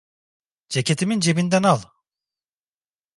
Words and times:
Ceketimin 0.69 1.19
cebinden 1.21 1.63
al! 1.63 1.81